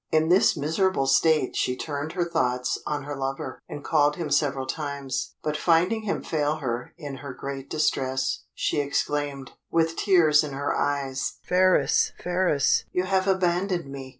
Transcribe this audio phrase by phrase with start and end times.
[0.11, 4.65] In this miserable state she turned her thoughts on her lover, and called him several
[4.65, 10.53] times; but finding him fail her in her great distress, she exclaimed, with tears in
[10.53, 12.13] her eyes, "Phratis!
[12.19, 12.83] Phratis!
[12.91, 14.09] you have abandoned me!"